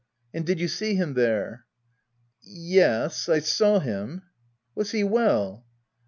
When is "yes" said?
2.41-3.29